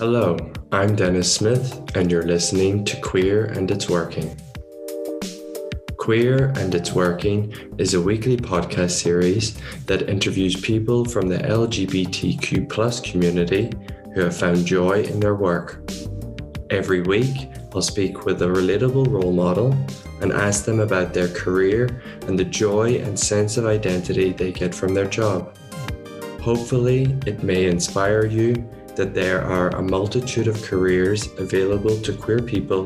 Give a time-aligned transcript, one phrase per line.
[0.00, 0.38] Hello,
[0.72, 4.34] I'm Dennis Smith, and you're listening to Queer and It's Working.
[5.98, 13.02] Queer and It's Working is a weekly podcast series that interviews people from the LGBTQ
[13.12, 13.70] community
[14.14, 15.82] who have found joy in their work.
[16.70, 19.76] Every week, I'll speak with a relatable role model
[20.22, 24.74] and ask them about their career and the joy and sense of identity they get
[24.74, 25.54] from their job.
[26.40, 28.66] Hopefully, it may inspire you
[29.00, 32.84] that there are a multitude of careers available to queer people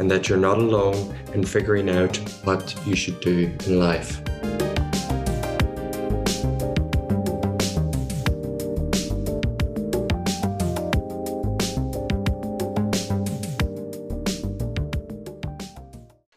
[0.00, 4.20] and that you're not alone in figuring out what you should do in life.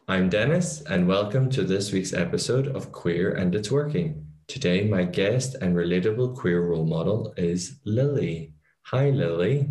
[0.07, 4.27] I'm Dennis, and welcome to this week's episode of Queer and It's Working.
[4.47, 8.53] Today, my guest and relatable queer role model is Lily.
[8.83, 9.69] Hi, Lily.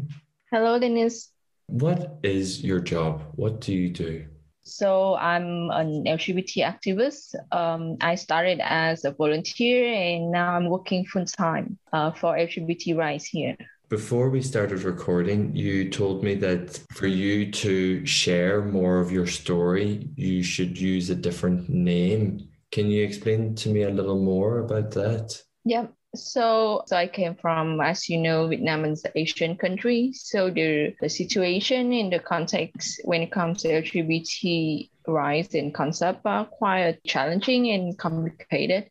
[0.50, 1.30] Hello, Dennis.
[1.66, 3.22] What is your job?
[3.36, 4.26] What do you do?
[4.62, 7.34] So I'm an LGBT activist.
[7.52, 12.96] Um, I started as a volunteer and now I'm working full time uh, for LGBT
[12.96, 13.56] rights here.
[13.88, 19.26] Before we started recording, you told me that for you to share more of your
[19.26, 22.48] story, you should use a different name.
[22.70, 25.42] Can you explain to me a little more about that?
[25.64, 25.86] Yeah.
[26.14, 30.12] So, so I came from, as you know, Vietnam is an Asian country.
[30.12, 36.22] So the, the situation in the context when it comes to LGBT rights and concept
[36.24, 38.90] are quite challenging and complicated,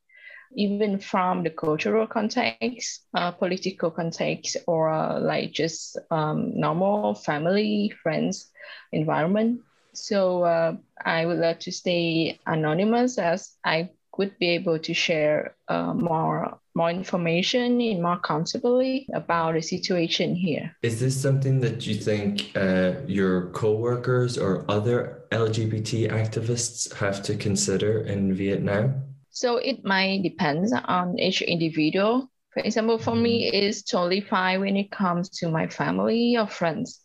[0.55, 7.93] even from the cultural context, uh, political context, or uh, like just um, normal family,
[8.01, 8.49] friends
[8.93, 9.59] environment.
[9.93, 13.89] So uh, I would like to stay anonymous as I
[14.19, 20.35] would be able to share uh, more more information and more comfortably about the situation
[20.35, 20.75] here.
[20.83, 27.35] Is this something that you think uh, your co-workers or other LGBT activists have to
[27.35, 28.85] consider in Vietnam?
[29.29, 32.29] So it might depend on each individual.
[32.53, 33.67] For example, for me, mm-hmm.
[33.67, 36.99] it's totally fine when it comes to my family or friends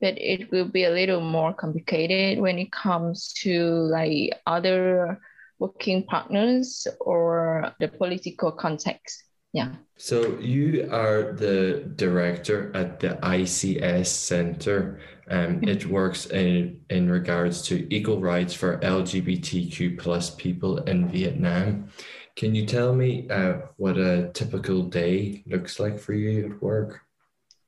[0.00, 3.52] but it will be a little more complicated when it comes to
[3.92, 5.20] like other
[5.60, 9.22] working partners or the political context.
[9.52, 9.72] Yeah.
[9.96, 15.00] So you are the director at the ICS Center.
[15.28, 21.90] Um, it works in, in regards to equal rights for LGBTQ plus people in Vietnam.
[22.36, 27.00] Can you tell me uh, what a typical day looks like for you at work?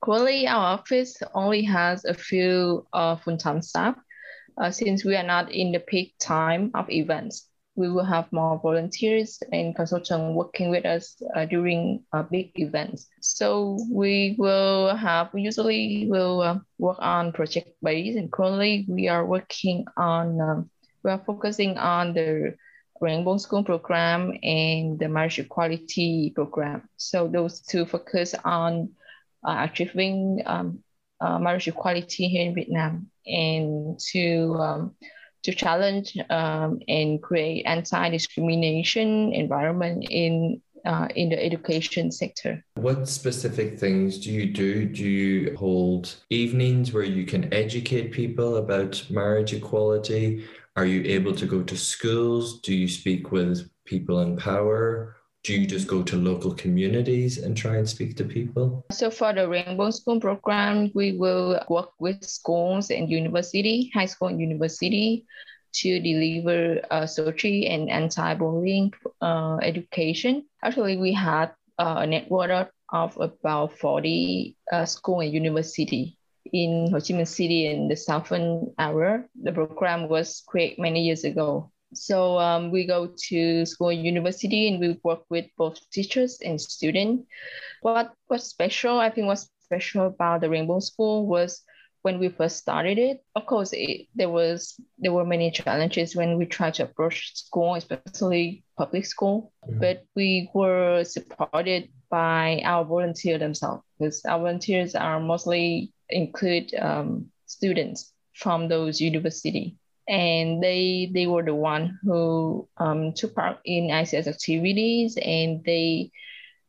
[0.02, 3.96] Currently, our office only has a few uh, full-time staff
[4.60, 8.60] uh, since we are not in the peak time of events we will have more
[8.60, 13.08] volunteers and consultants working with us uh, during uh, big events.
[13.20, 19.08] So we will have, we usually will uh, work on project base and currently we
[19.08, 20.70] are working on, um,
[21.02, 22.54] we are focusing on the
[23.00, 26.88] Rainbow School program and the marriage equality program.
[26.98, 28.90] So those two focus on
[29.46, 30.84] uh, achieving um,
[31.20, 34.94] uh, marriage equality here in Vietnam and to um,
[35.42, 42.64] to challenge um, and create anti-discrimination environment in uh, in the education sector.
[42.74, 44.84] What specific things do you do?
[44.84, 50.44] Do you hold evenings where you can educate people about marriage equality?
[50.74, 52.60] Are you able to go to schools?
[52.62, 55.16] Do you speak with people in power?
[55.44, 58.84] Do you just go to local communities and try and speak to people?
[58.92, 64.28] So for the Rainbow School program, we will work with schools and university, high school
[64.28, 65.26] and university,
[65.74, 70.44] to deliver uh, social and anti-bullying uh, education.
[70.62, 71.46] Actually, we had
[71.78, 76.18] uh, a network of about 40 uh, school and university
[76.52, 79.24] in Ho Chi Minh City in the southern area.
[79.42, 81.72] The program was created many years ago.
[81.94, 86.60] So um, we go to school and university and we work with both teachers and
[86.60, 87.24] students.
[87.82, 91.62] What was special, I think what's special about the Rainbow School was
[92.02, 93.24] when we first started it.
[93.36, 97.76] Of course, it, there was there were many challenges when we tried to approach school,
[97.76, 99.52] especially public school.
[99.66, 99.80] Mm-hmm.
[99.80, 107.30] But we were supported by our volunteers themselves because our volunteers are mostly include um,
[107.46, 109.76] students from those university
[110.08, 116.10] and they they were the one who um, took part in ICS activities and they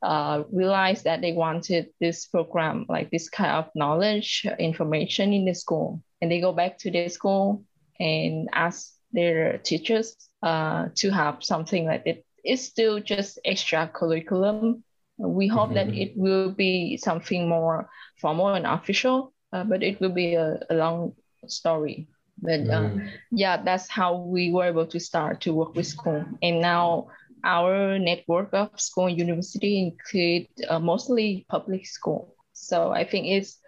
[0.02, 5.54] uh, realized that they wanted this program like this kind of knowledge information in the
[5.54, 7.64] school and they go back to their school
[8.00, 14.84] and ask their teachers uh, to have something like it it's still just extra curriculum
[15.18, 15.90] We hope mm-hmm.
[15.90, 17.90] that it will be something more
[18.20, 21.14] formal and official, uh, but it will be a, a long
[21.48, 22.08] story.
[22.42, 23.10] But mm.
[23.32, 26.26] yeah, that's how we were able to start to work with school.
[26.42, 27.08] And now
[27.44, 32.36] our network of school and university include uh, mostly public school.
[32.54, 33.60] So I think it's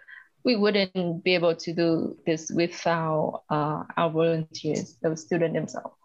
[0.44, 5.96] we wouldn't be able to do this without uh, our volunteers, the students themselves.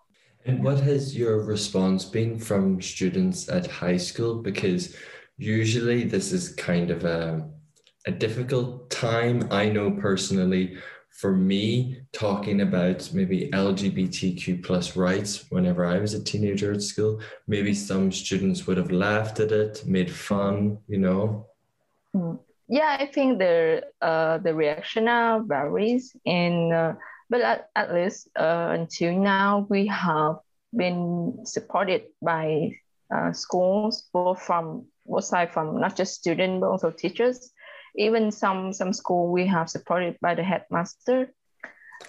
[0.46, 4.42] And what has your response been from students at high school?
[4.42, 4.96] Because
[5.38, 7.48] usually this is kind of a,
[8.08, 9.48] a difficult time.
[9.52, 10.78] I know personally
[11.12, 17.20] for me talking about maybe lgbtq plus rights whenever i was a teenager at school
[17.48, 21.46] maybe some students would have laughed at it made fun you know
[22.16, 22.40] mm.
[22.68, 26.94] yeah i think the uh, the reaction now varies and uh,
[27.30, 30.38] but at, at least uh, until now we have
[30.76, 32.72] been supported by
[33.14, 37.52] uh, schools both from both side from not just students but also teachers
[37.96, 41.32] even some some school we have supported by the headmaster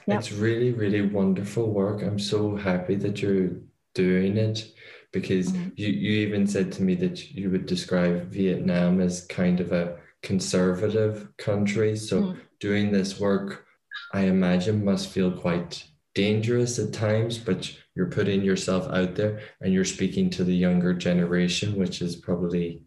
[0.06, 0.18] yep.
[0.18, 3.50] it's really really wonderful work i'm so happy that you're
[3.94, 4.72] doing it
[5.12, 5.68] because mm-hmm.
[5.76, 9.96] you, you even said to me that you would describe vietnam as kind of a
[10.22, 12.38] conservative country so mm-hmm.
[12.60, 13.66] doing this work
[14.12, 19.72] i imagine must feel quite dangerous at times but you're putting yourself out there and
[19.72, 22.82] you're speaking to the younger generation which is probably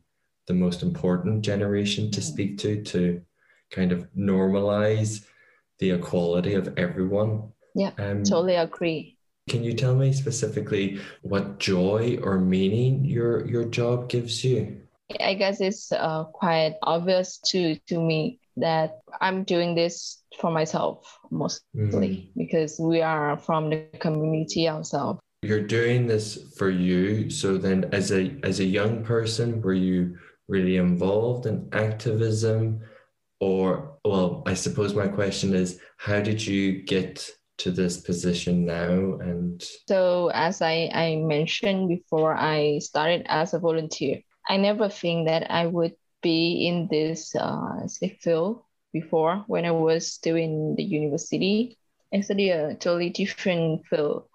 [0.48, 3.22] the most important generation to speak to to
[3.72, 5.26] kind of normalize
[5.80, 7.52] the equality of everyone.
[7.74, 9.18] Yeah, um, totally agree.
[9.50, 14.82] Can you tell me specifically what joy or meaning your your job gives you?
[15.20, 21.20] I guess it's uh, quite obvious to to me that I'm doing this for myself
[21.30, 22.30] mostly mm.
[22.36, 25.20] because we are from the community ourselves.
[25.44, 27.30] You're doing this for you.
[27.30, 32.82] So then, as a as a young person, were you really involved in activism?
[33.40, 39.18] Or, well, I suppose my question is how did you get to this position now?
[39.20, 44.22] And so, as I, I mentioned before, I started as a volunteer.
[44.48, 47.88] I never think that I would be in this uh,
[48.22, 48.64] field
[48.94, 51.78] before when I was still in the university.
[52.14, 54.26] Actually, a totally different field.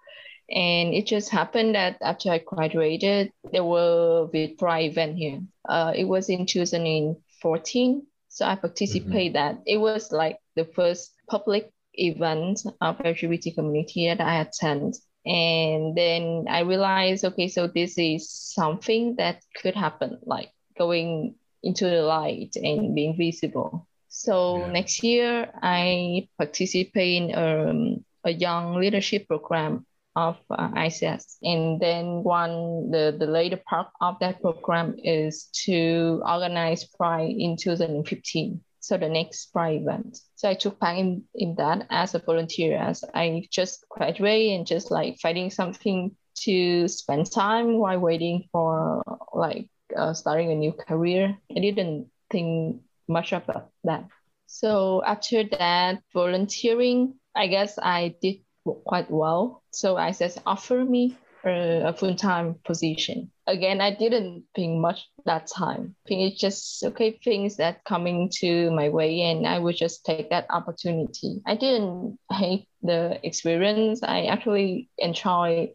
[0.51, 4.27] And it just happened that after I graduated, there were
[4.57, 5.41] Pride event here.
[5.67, 8.07] Uh, it was in 2014.
[8.27, 9.57] So I participated mm-hmm.
[9.57, 9.63] that.
[9.65, 14.95] It was like the first public event of LGBT community that I attend.
[15.25, 21.85] And then I realized, okay, so this is something that could happen, like going into
[21.85, 23.87] the light and being visible.
[24.09, 24.71] So yeah.
[24.71, 31.37] next year, I participate in um, a young leadership program of uh, ICS.
[31.41, 37.57] And then one, the, the later part of that program is to organize Pride in
[37.57, 38.61] 2015.
[38.79, 40.19] So the next Pride event.
[40.35, 44.67] So I took part in, in that as a volunteer, as I just graduated and
[44.67, 49.03] just like finding something to spend time while waiting for
[49.33, 51.37] like uh, starting a new career.
[51.55, 54.07] I didn't think much about that.
[54.47, 59.63] So after that volunteering, I guess I did quite well.
[59.71, 63.31] So I said, offer me a, a full time position.
[63.47, 65.95] Again, I didn't think much that time.
[66.07, 70.29] Think it's just okay things that coming to my way, and I would just take
[70.29, 71.41] that opportunity.
[71.45, 74.03] I didn't hate the experience.
[74.03, 75.71] I actually enjoy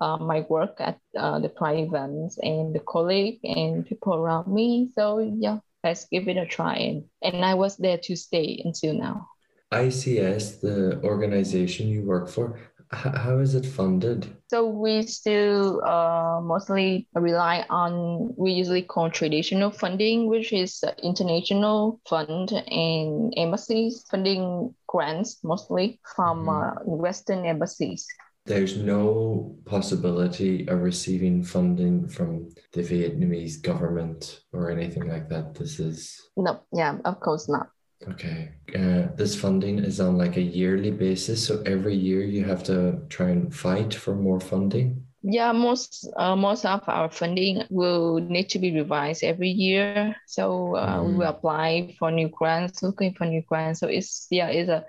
[0.00, 4.90] uh, my work at uh, the Pride events and the colleague and people around me.
[4.94, 6.76] So yeah, let's give it a try.
[6.76, 9.28] And, and I was there to stay until now.
[9.72, 12.58] ICS, the organization you work for,
[12.92, 14.36] how is it funded?
[14.48, 22.00] So we still uh, mostly rely on we usually call traditional funding, which is international
[22.08, 26.90] fund and embassies funding grants mostly from mm-hmm.
[26.90, 28.06] uh, Western embassies.
[28.44, 35.56] There's no possibility of receiving funding from the Vietnamese government or anything like that.
[35.56, 37.70] This is no, yeah, of course not.
[38.08, 38.52] Okay.
[38.74, 41.46] Uh, this funding is on like a yearly basis.
[41.46, 45.02] So every year you have to try and fight for more funding.
[45.22, 50.14] Yeah, most uh, most of our funding will need to be revised every year.
[50.26, 51.06] So uh, mm.
[51.06, 53.80] we will apply for new grants, looking for new grants.
[53.80, 54.84] So it's yeah, it's a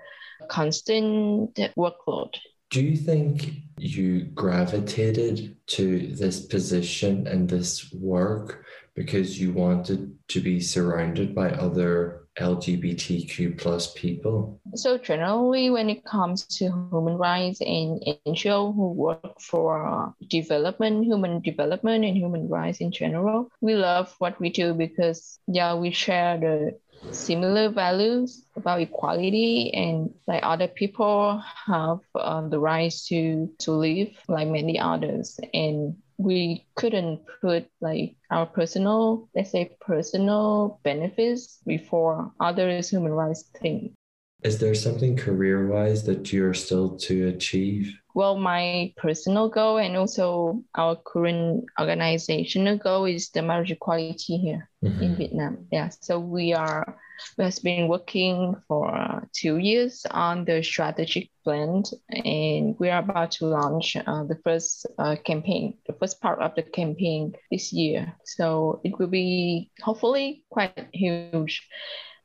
[0.48, 2.34] constant workload.
[2.70, 10.40] Do you think you gravitated to this position and this work because you wanted to
[10.40, 14.60] be surrounded by other LGBTQ plus people?
[14.74, 21.40] So generally, when it comes to human rights and NGO who work for development, human
[21.40, 26.38] development and human rights in general, we love what we do because yeah, we share
[26.38, 26.78] the
[27.12, 34.10] similar values about equality and like other people have uh, the rights to to live
[34.28, 42.32] like many others and we couldn't put like our personal, let's say personal benefits before
[42.40, 43.94] others' human rights thing.
[44.42, 47.92] Is there something career wise that you're still to achieve?
[48.18, 54.68] Well, my personal goal and also our current organizational goal is the marriage equality here
[54.82, 55.00] mm-hmm.
[55.00, 55.68] in Vietnam.
[55.70, 56.98] Yeah, so we are
[57.36, 62.98] we have been working for uh, two years on the strategic plan, and we are
[62.98, 67.72] about to launch uh, the first uh, campaign, the first part of the campaign this
[67.72, 68.12] year.
[68.24, 71.62] So it will be hopefully quite huge.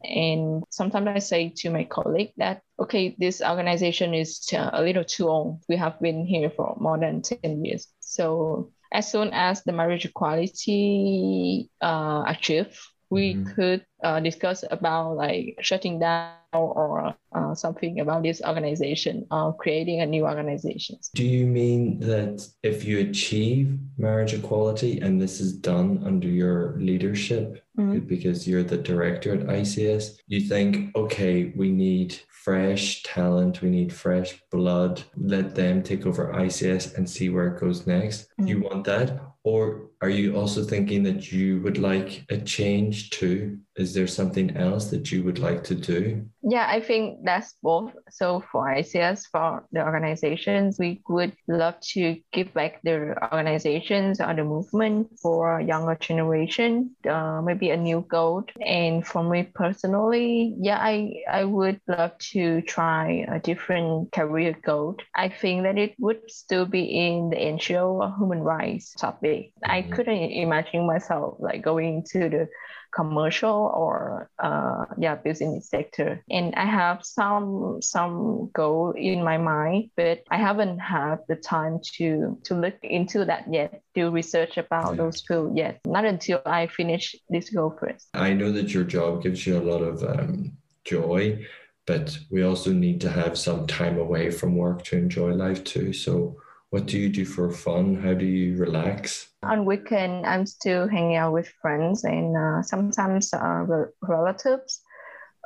[0.03, 5.29] And sometimes I say to my colleague that, okay, this organization is a little too
[5.29, 5.63] old.
[5.69, 7.87] We have been here for more than 10 years.
[7.99, 12.77] So as soon as the marriage equality uh, achieved,
[13.13, 13.53] we mm-hmm.
[13.53, 19.51] could uh, discuss about like shutting down or uh, something about this organization or uh,
[19.51, 20.97] creating a new organization.
[21.13, 26.75] Do you mean that if you achieve marriage equality and this is done under your
[26.79, 27.99] leadership, mm-hmm.
[27.99, 33.93] because you're the director at ICS, you think, okay, we need fresh talent, we need
[33.93, 38.21] fresh blood, let them take over ICS and see where it goes next.
[38.23, 38.47] Mm-hmm.
[38.47, 39.32] You want that?
[39.43, 43.59] Or are you also thinking that you would like a change too?
[43.75, 46.25] Is there something else that you would like to do?
[46.43, 47.91] Yeah, I think that's both.
[48.09, 54.33] So for ICS, for the organizations, we would love to give back the organizations or
[54.33, 58.43] the movement for younger generation, uh, maybe a new goal.
[58.61, 64.97] And for me personally, yeah, I, I would love to try a different career goal.
[65.15, 69.32] I think that it would still be in the NGO or human rights topic.
[69.35, 69.71] Mm-hmm.
[69.71, 72.49] I couldn't imagine myself like going to the
[72.93, 76.23] commercial or uh, yeah business sector.
[76.29, 81.79] And i have some some goal in my mind but i haven't had the time
[81.97, 85.79] to to look into that yet do research about those fields yet.
[85.85, 88.07] Not until i finish this goal first.
[88.13, 90.51] I know that your job gives you a lot of um,
[90.85, 91.45] joy
[91.85, 95.91] but we also need to have some time away from work to enjoy life too.
[95.91, 96.37] So
[96.73, 97.93] what do you do for fun?
[97.93, 99.29] How do you relax?
[99.43, 103.63] On weekend, I'm still hanging out with friends and uh, sometimes uh,
[104.01, 104.81] relatives.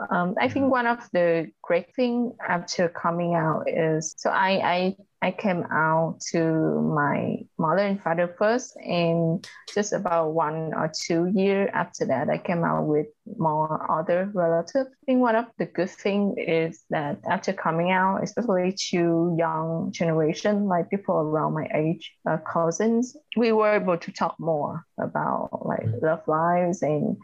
[0.10, 0.72] Um, I think mm-hmm.
[0.72, 6.20] one of the great thing after coming out is so I, I I came out
[6.32, 12.30] to my mother and father first, and just about one or two year after that,
[12.30, 14.90] I came out with more other relatives.
[14.92, 19.92] I think one of the good thing is that after coming out, especially to young
[19.92, 25.66] generation, like people around my age, uh, cousins, we were able to talk more about
[25.66, 26.02] like mm.
[26.04, 27.18] love lives and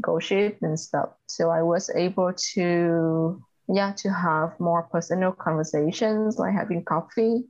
[0.00, 1.10] gossip and stuff.
[1.26, 7.44] So I was able to yeah to have more personal conversations like having coffee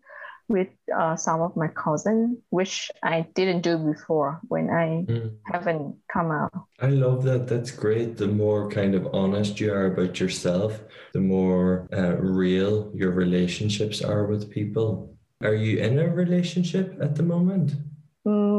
[0.49, 5.35] with uh, some of my cousins which i didn't do before when i mm.
[5.53, 6.53] haven't come out.
[6.81, 7.49] I love that.
[7.49, 8.17] That's great.
[8.17, 10.81] The more kind of honest you are about yourself
[11.13, 15.17] the more uh, real your relationships are with people.
[15.43, 17.73] Are you in a relationship at the moment?
[18.27, 18.56] Mm,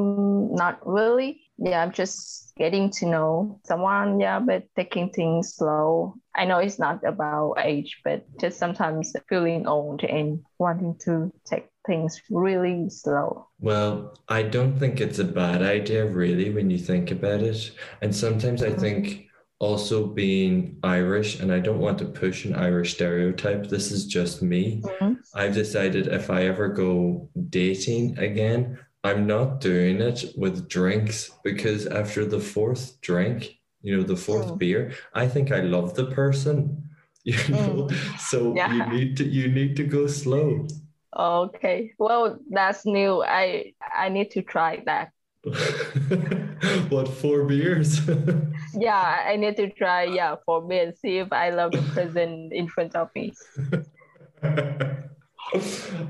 [0.58, 6.44] not really yeah i'm just getting to know someone yeah but taking things slow i
[6.44, 12.22] know it's not about age but just sometimes feeling old and wanting to take things
[12.30, 17.42] really slow well i don't think it's a bad idea really when you think about
[17.42, 17.72] it
[18.02, 19.28] and sometimes i think
[19.60, 23.68] also being Irish, and I don't want to push an Irish stereotype.
[23.68, 24.82] This is just me.
[24.84, 25.14] Mm-hmm.
[25.34, 31.88] I've decided if I ever go dating again, I'm not doing it with drinks because
[31.88, 34.58] after the fourth drink, you know, the fourth mm.
[34.58, 36.84] beer, I think I love the person.
[37.28, 38.20] You know, mm.
[38.20, 38.72] so yeah.
[38.72, 40.66] you need to you need to go slow.
[41.14, 41.92] Okay.
[42.00, 43.22] Well, that's new.
[43.22, 45.12] I I need to try that.
[46.88, 48.00] what four beers?
[48.74, 51.02] yeah, I need to try yeah four beers.
[51.02, 53.34] See if I love the person in front of me.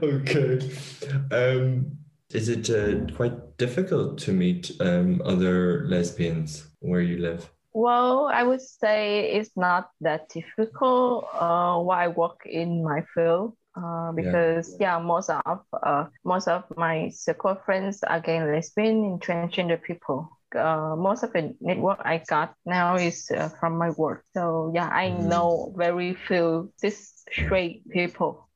[0.03, 0.59] okay.
[1.31, 1.97] Um
[2.31, 7.49] is it uh, quite difficult to meet um, other lesbians where you live?
[7.73, 13.55] Well, I would say it's not that difficult uh, while I work in my field.
[13.75, 14.97] Uh, because yeah.
[14.97, 20.29] yeah, most of uh, most of my circle friends are gay lesbian and transgender people.
[20.55, 24.25] uh, most of the network I got now is uh, from my work.
[24.33, 25.29] So yeah, I Mm.
[25.29, 28.49] know very few cis straight people.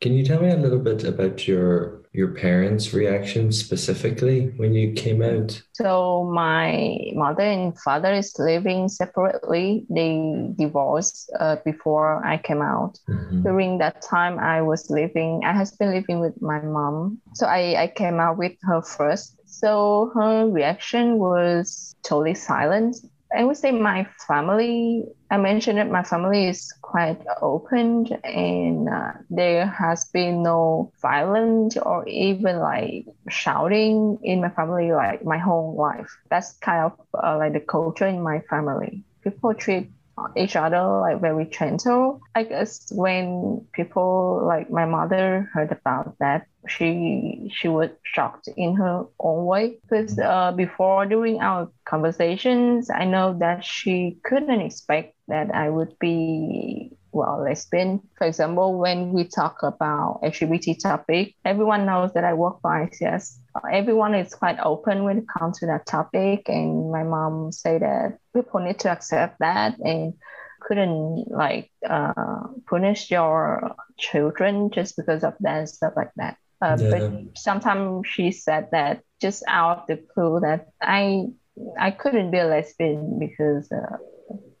[0.00, 4.92] Can you tell me a little bit about your your parents' reaction specifically when you
[4.94, 5.62] came out?
[5.74, 9.86] So my mother and father is living separately.
[9.90, 12.98] They divorced uh, before I came out.
[13.08, 13.42] Mhm.
[13.44, 15.42] During that time, I was living.
[15.44, 17.20] I has been living with my mom.
[17.34, 19.36] So I I came out with her first.
[19.44, 22.96] So her reaction was totally silent.
[23.36, 25.04] I would say my family.
[25.30, 31.76] I mentioned that my family is quite open, and uh, there has been no violence
[31.76, 36.10] or even like shouting in my family like my whole life.
[36.30, 39.04] That's kind of uh, like the culture in my family.
[39.22, 39.90] People treat
[40.36, 42.20] each other like very gentle.
[42.34, 48.76] I guess when people like my mother heard about that, she she was shocked in
[48.76, 49.78] her own way.
[49.82, 55.98] Because uh, before during our conversations, I know that she couldn't expect that I would
[55.98, 58.00] be well lesbian.
[58.16, 63.39] For example, when we talk about LGBT topic, everyone knows that I work for ICS.
[63.72, 68.18] Everyone is quite open when it comes to that topic, and my mom said that
[68.34, 70.14] people need to accept that and
[70.60, 72.12] couldn't like uh,
[72.68, 76.36] punish your children just because of that and stuff like that.
[76.62, 81.26] Uh, But sometimes she said that just out of the clue that I
[81.78, 83.96] I couldn't be a lesbian because uh,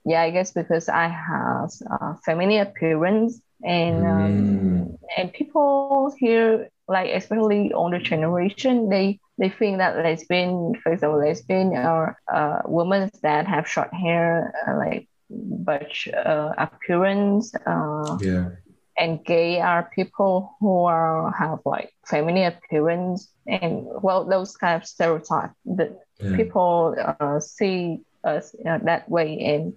[0.04, 4.50] yeah I guess because I have uh, feminine appearance and um,
[4.84, 4.98] Mm.
[5.16, 11.72] and people here like especially older generation they they think that lesbian for example lesbian
[11.76, 18.56] or uh, women that have short hair uh, like butch uh, appearance uh, Yeah.
[18.98, 24.86] and gay are people who are have like feminine appearance and well those kind of
[24.86, 26.44] stereotypes that Yeah.
[26.44, 29.72] people uh, see us uh, that way and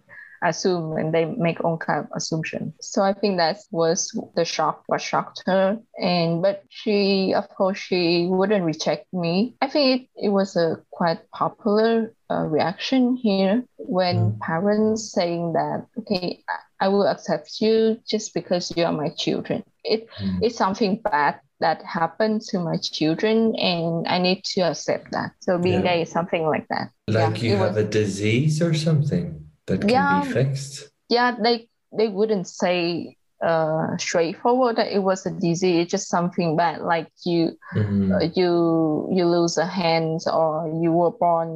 [0.50, 2.74] assume and they make own kind of assumption.
[2.82, 5.78] So i think that was the shock what shocked her.
[6.00, 9.56] And but she of course she wouldn't reject me.
[9.62, 9.86] I think
[10.16, 14.40] it, it was a quite popular uh, reaction here when Mm.
[14.40, 16.44] parents saying that okay
[16.80, 19.64] I- will accept you just because you are my children.
[19.84, 20.40] It Mm.
[20.44, 25.32] it's something bad that happened to my children and i need to accept that.
[25.40, 25.88] So being Yeah.
[25.96, 26.90] gay is something like that.
[27.08, 30.24] Like Yeah, you have was- a disease or something that can Yeah.
[30.26, 30.90] be fixed.
[31.10, 36.56] yeah they they wouldn't say uh straightforward that it was a disease it's just something
[36.56, 38.12] bad like you Mhm.
[38.16, 38.52] uh, you
[39.12, 41.50] you lose a hand or you were born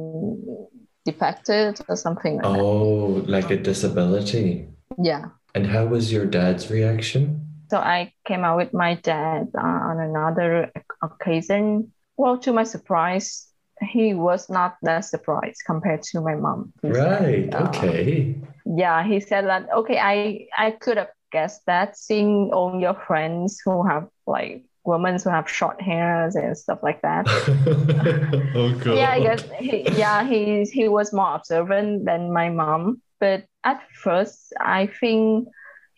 [1.04, 4.68] defected or something like that Oh, like a disability.
[5.00, 7.44] yeah And how was your dad's reaction?
[7.70, 13.47] so i came out with my dad uh, on another occasion well to my surprise
[13.82, 17.54] he was not that surprised compared to my mom He said, Right.
[17.54, 18.36] uh, Okay.
[18.64, 23.60] yeah he said that okay i i could have guessed that seeing all your friends
[23.64, 27.26] who have like women who have short hairs and stuff like that
[28.54, 28.96] oh god.
[28.96, 33.82] yeah i guess he, yeah he he was more observant than my mom but at
[33.94, 35.48] first i think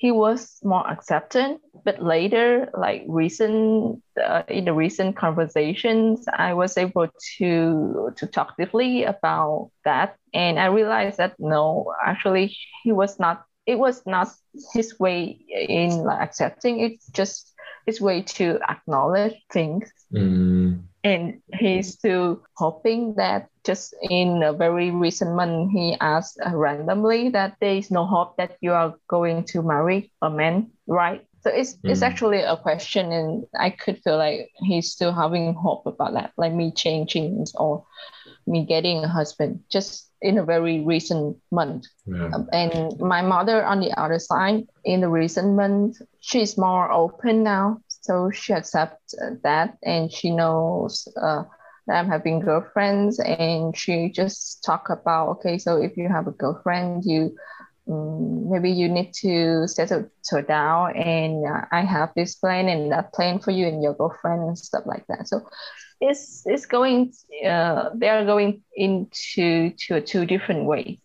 [0.01, 6.77] he was more acceptant but later like recent uh, in the recent conversations i was
[6.79, 10.17] able to to talk deeply about that.
[10.33, 14.29] And i realized that no actually he was not it was not
[14.75, 16.81] his way in like accepting.
[16.81, 17.53] It's just
[17.87, 19.93] his way to acknowledge things.
[20.13, 27.29] Mm, and he's still hoping that just in a very recent month he asked randomly
[27.31, 31.51] that there is no hope that you are going to marry a man right so
[31.51, 32.07] it's it's Mm.
[32.07, 36.53] actually a question and i could feel like he's still having hope about that like
[36.53, 37.85] me changing or
[38.47, 42.29] me getting a husband just in a very recent month yeah.
[42.35, 47.43] um, and my mother on the other side in the recent month she's more open
[47.43, 51.43] now so she accepts uh, that and she knows uh,
[51.91, 56.33] that i'm having girlfriends and she just talk about okay so if you have a
[56.33, 57.35] girlfriend you
[57.91, 62.93] um, maybe you need to settle her down and uh, i have this plan and
[62.93, 65.43] that plan for you and your girlfriend and stuff like that so
[66.01, 67.13] it's it's going
[67.45, 70.99] uh, they are going into to two different ways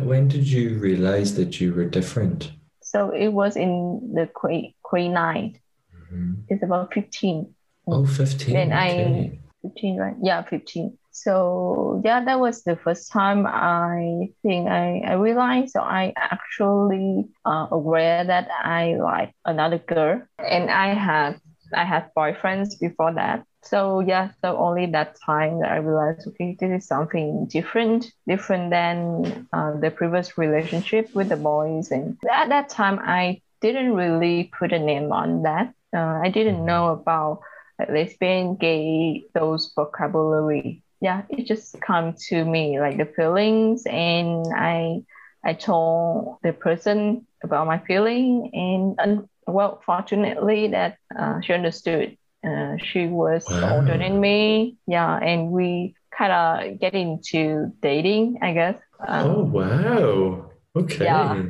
[0.00, 2.52] When did you realize that you were different?
[2.82, 5.58] So it was in the Quay, Quay night.
[5.90, 6.46] Mhm.
[6.48, 7.54] It's about 15.
[7.86, 8.54] Oh, 15.
[8.54, 9.40] Then I- okay.
[9.62, 10.14] 15, right?
[10.22, 10.96] Yeah, 15.
[11.10, 17.26] So yeah, that was the first time I think I, I realized so I actually
[17.44, 21.40] uh, aware that I like another girl and I had
[21.74, 23.44] I had boyfriends before that.
[23.62, 28.70] so yeah, so only that time that I realized, okay, this is something different, different
[28.70, 31.90] than uh, the previous relationship with the boys.
[31.90, 35.74] And at that time, I didn't really put a name on that.
[35.94, 37.40] Uh, I didn't know about
[37.78, 40.82] like, lesbian, gay, those vocabulary.
[41.00, 45.02] Yeah, it just come to me like the feelings, and I
[45.44, 52.16] I told the person about my feeling, and, and well, fortunately that uh, she understood
[52.44, 53.76] uh, she was wow.
[53.76, 54.76] older than me.
[54.86, 58.80] Yeah, and we kind of get into dating, I guess.
[59.06, 60.50] Um, oh wow!
[60.76, 61.04] Okay.
[61.04, 61.44] Yeah.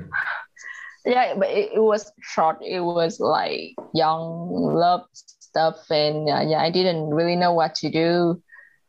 [1.05, 2.59] Yeah, but it, it was short.
[2.63, 5.07] It was like young love
[5.49, 8.43] stuff, and uh, yeah, I didn't really know what to do,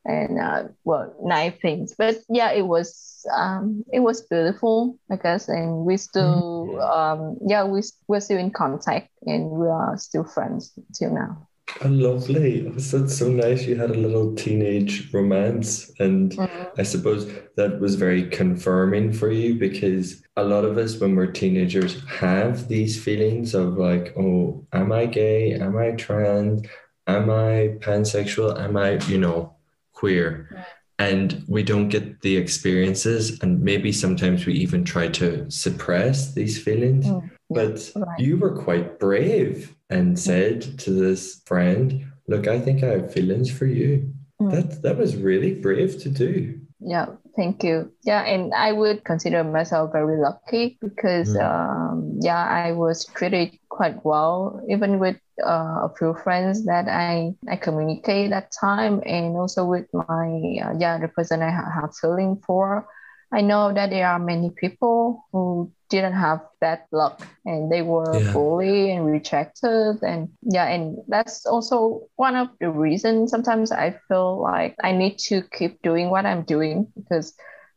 [0.06, 1.96] and uh, well, nine things.
[1.98, 7.22] But yeah, it was um, it was beautiful, I guess, and we still mm-hmm.
[7.22, 11.49] um, yeah, we we're still in contact, and we are still friends till now.
[11.82, 12.62] Oh, lovely.
[12.62, 13.66] That's so nice.
[13.66, 15.92] You had a little teenage romance.
[16.00, 16.80] And mm-hmm.
[16.80, 21.32] I suppose that was very confirming for you because a lot of us, when we're
[21.32, 25.54] teenagers, have these feelings of like, oh, am I gay?
[25.54, 26.68] Am I trans?
[27.08, 28.60] Am I pansexual?
[28.60, 29.56] Am I, you know,
[29.94, 30.50] queer?
[30.52, 30.64] Mm-hmm.
[31.00, 33.40] And we don't get the experiences.
[33.42, 37.06] And maybe sometimes we even try to suppress these feelings.
[37.06, 37.28] Mm-hmm.
[37.52, 38.20] But right.
[38.20, 43.50] you were quite brave and said to this friend, Look, I think I have feelings
[43.52, 44.14] for you.
[44.40, 44.52] Mm.
[44.52, 46.60] That that was really brave to do.
[46.80, 47.92] Yeah, thank you.
[48.04, 51.42] Yeah, and I would consider myself very lucky because mm.
[51.44, 57.34] um, yeah, I was treated quite well, even with uh, a few friends that I
[57.50, 60.30] I communicate that time, and also with my
[60.64, 62.88] uh, yeah the person I have feeling for.
[63.32, 68.18] I know that there are many people who didn't have that luck and they were
[68.18, 68.32] yeah.
[68.32, 74.40] bullied and rejected and yeah and that's also one of the reasons sometimes i feel
[74.40, 77.34] like i need to keep doing what i'm doing because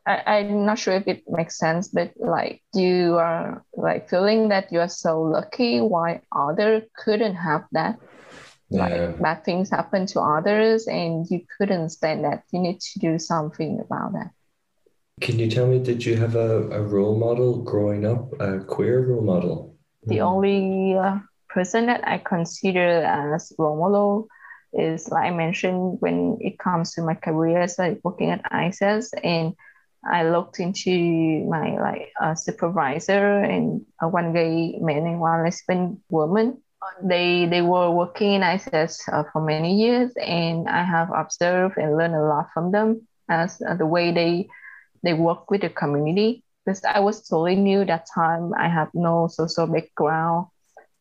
[0.06, 4.70] I, i'm not sure if it makes sense but like you are like feeling that
[4.70, 7.98] you are so lucky why other couldn't have that
[8.68, 8.80] yeah.
[8.82, 13.18] like bad things happen to others and you couldn't stand that you need to do
[13.18, 14.30] something about that
[15.22, 19.06] can you tell me, did you have a, a role model growing up, a queer
[19.06, 19.76] role model?
[20.04, 20.26] The mm.
[20.26, 24.26] only uh, person that I consider as role model
[24.72, 29.10] is, like I mentioned, when it comes to my career as like working at ICS
[29.22, 29.54] and
[30.04, 36.02] I looked into my like uh, supervisor and uh, one gay man and one lesbian
[36.10, 36.60] woman.
[37.00, 41.96] They they were working in ICS uh, for many years, and I have observed and
[41.96, 44.48] learned a lot from them as uh, the way they
[45.02, 48.52] they work with the community because I was totally new that time.
[48.54, 50.46] I have no social background.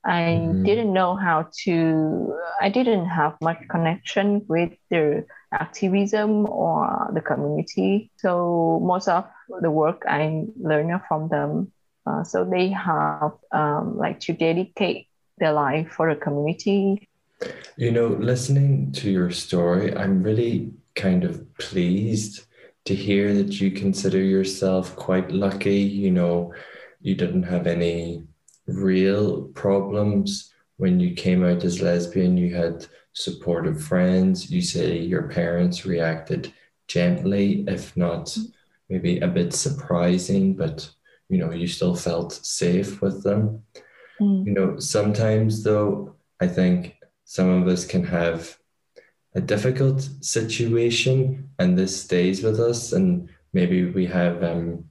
[0.04, 0.64] I mm-hmm.
[0.64, 8.10] didn't know how to, I didn't have much connection with the activism or the community.
[8.18, 9.28] So most of
[9.62, 11.72] the work I learned from them.
[12.08, 17.08] Uh, so they have um, like to dedicate their life for the community.
[17.78, 22.46] You know, listening to your story, I'm really kind of pleased
[22.86, 25.80] to hear that you consider yourself quite lucky.
[25.80, 26.54] You know,
[27.02, 28.24] you didn't have any
[28.68, 32.38] real problems when you came out as lesbian.
[32.38, 34.50] You had supportive friends.
[34.50, 36.54] You say your parents reacted
[36.88, 38.36] gently, if not
[38.90, 40.90] maybe a bit surprising, but
[41.30, 43.64] you know, you still felt safe with them.
[44.20, 44.46] Mm.
[44.46, 48.58] You know, sometimes though, I think some of us can have
[49.34, 52.94] a difficult situation and this stays with us.
[52.94, 54.86] And maybe we have um,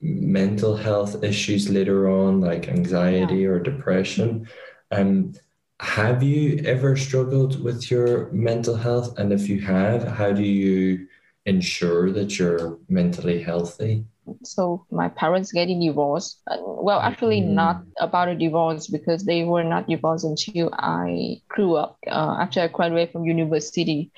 [0.00, 3.48] mental health issues later on like anxiety yeah.
[3.48, 4.48] or depression.
[4.90, 5.34] Um,
[5.80, 9.18] have you ever struggled with your mental health?
[9.18, 11.06] And if you have how do you
[11.46, 14.04] ensure that you're mentally healthy
[14.42, 17.48] so my parents getting divorced well actually mm.
[17.48, 22.60] not about a divorce because they were not divorced until i grew up uh, after
[22.60, 24.10] i graduated from university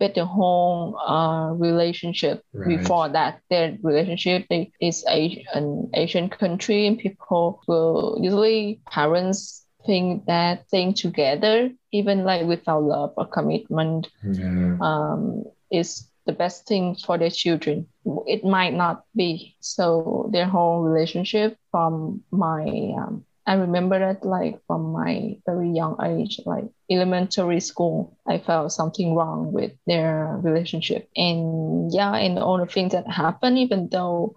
[0.00, 2.78] but the whole uh, relationship right.
[2.78, 9.64] before that their relationship they, is a, an asian country and people will usually parents
[9.86, 14.76] think that staying together even like without love or commitment yeah.
[14.80, 17.86] um, is the best thing for their children.
[18.26, 19.56] It might not be.
[19.60, 22.62] So their whole relationship from my,
[22.98, 28.72] um, I remember that like from my very young age, like elementary school, I felt
[28.72, 31.08] something wrong with their relationship.
[31.16, 34.34] And yeah, and all the things that happened, even though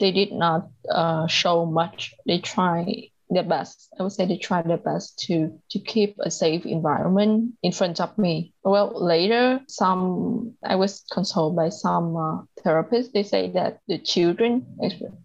[0.00, 3.92] they did not uh, show much, they try their best.
[3.98, 8.00] I would say they try their best to to keep a safe environment in front
[8.00, 8.54] of me.
[8.62, 13.12] Well, later, some I was consoled by some uh, therapists.
[13.12, 14.66] They say that the children,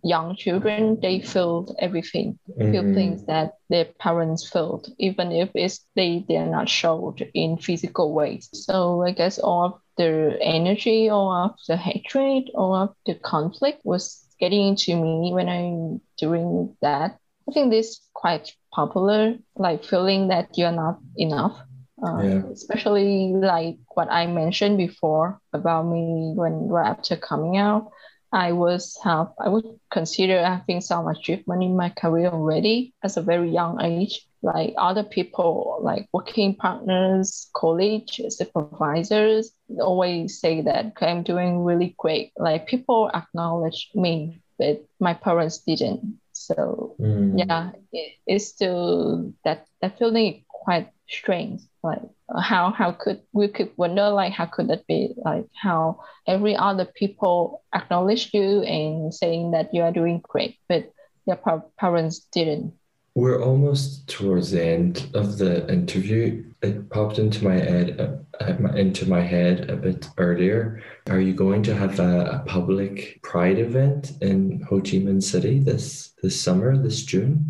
[0.04, 2.72] young children, they feel everything, mm-hmm.
[2.72, 7.58] feel things that their parents felt, even if it's they they are not showed in
[7.58, 8.50] physical ways.
[8.54, 13.82] So I guess all of the energy, all of the hatred, all of the conflict
[13.84, 17.18] was getting into me when I'm doing that.
[17.52, 21.62] I think this is quite popular, like feeling that you're not enough.
[22.02, 22.42] Uh, yeah.
[22.50, 27.92] Especially like what I mentioned before about me when right after coming out,
[28.32, 33.22] I was have I would consider having some achievement in my career already as a
[33.22, 34.26] very young age.
[34.42, 41.96] Like other people, like working partners, colleagues, supervisors, always say that okay, I'm doing really
[41.98, 42.32] great.
[42.38, 46.21] Like people acknowledge me, but my parents didn't.
[46.46, 47.38] So mm.
[47.38, 51.62] yeah, it, it's still that that feeling quite strange.
[51.84, 52.02] Like
[52.40, 56.86] how how could we could wonder like how could that be like how every other
[56.86, 60.92] people acknowledge you and saying that you are doing great, but
[61.26, 61.40] your
[61.80, 62.74] parents didn't.
[63.14, 66.46] We're almost towards the end of the interview.
[66.62, 70.82] It popped into my head, uh, into my head a bit earlier.
[71.10, 75.60] Are you going to have a, a public Pride event in Ho Chi Minh City
[75.60, 77.46] this this summer, this June?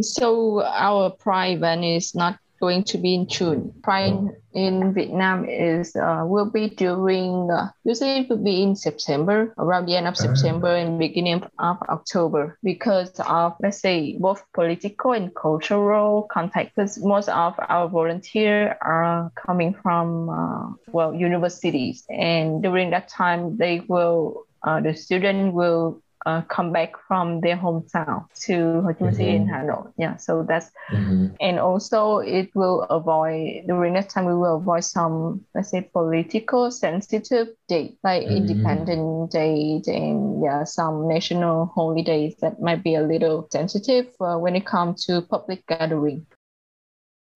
[0.00, 3.60] So our Pride event is not going to be in June.
[3.82, 4.16] Pride
[4.54, 9.84] in Vietnam is uh, will be during uh, usually it will be in September, around
[9.86, 10.82] the end of September uh-huh.
[10.82, 16.72] and beginning of October because of let's say both political and cultural context.
[16.74, 23.58] Because most of our volunteers are coming from uh, well universities, and during that time
[23.58, 29.04] they will uh, the student will uh, come back from their hometown to Ho Chi
[29.04, 29.54] Minh City in mm-hmm.
[29.54, 29.92] Hanoi.
[29.98, 31.34] Yeah, so that's mm-hmm.
[31.40, 36.70] and also it will avoid during that time we will avoid some let's say political
[36.70, 38.36] sensitive date like mm-hmm.
[38.36, 44.56] Independent Day and yeah some national holidays that might be a little sensitive uh, when
[44.56, 46.26] it comes to public gathering.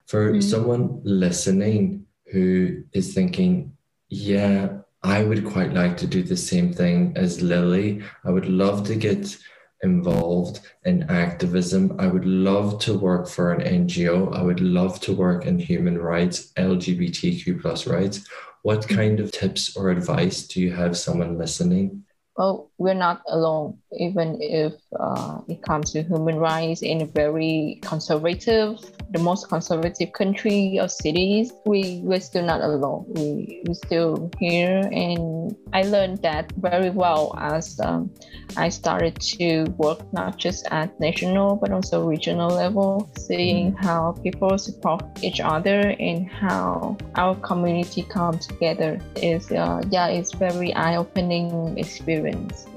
[0.07, 0.40] For mm-hmm.
[0.40, 3.77] someone listening who is thinking,
[4.09, 8.03] yeah, I would quite like to do the same thing as Lily.
[8.25, 9.37] I would love to get
[9.83, 11.95] involved in activism.
[12.01, 14.35] I would love to work for an NGO.
[14.35, 18.27] I would love to work in human rights, LGBTQ plus rights.
[18.63, 22.05] What kind of tips or advice do you have someone listening
[22.38, 27.81] well, we're not alone, even if uh, it comes to human rights in a very
[27.83, 28.79] conservative,
[29.11, 33.07] the most conservative country or cities, we, we're still not alone.
[33.09, 34.88] We, we're still here.
[34.92, 38.14] And I learned that very well as um,
[38.57, 43.85] I started to work not just at national, but also regional level, seeing mm-hmm.
[43.85, 50.33] how people support each other and how our community come together is, uh, yeah, it's
[50.35, 52.28] very eye-opening experience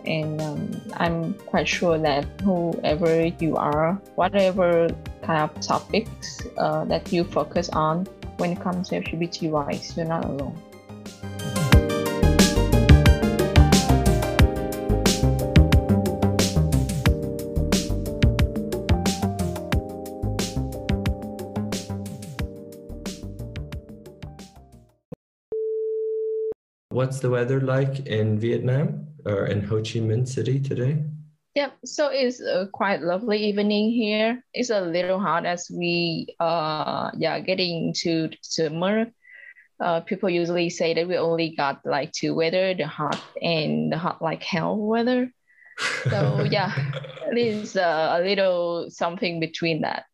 [0.06, 4.90] And um, I'm quite sure that whoever you are, whatever
[5.22, 8.06] kind of topics uh, that you focus on
[8.38, 10.60] when it comes to LGBT rights, you're not alone.
[27.02, 29.08] What's the weather like in Vietnam?
[29.26, 31.02] or in Ho Chi Minh City today?
[31.56, 34.46] Yeah, so it's a quite lovely evening here.
[34.54, 39.08] It's a little hot as we uh yeah getting into summer.
[39.80, 43.98] Uh, people usually say that we only got like two weather, the hot and the
[43.98, 45.34] hot like hell weather.
[46.04, 46.70] So yeah,
[47.34, 50.06] it is uh, a little something between that.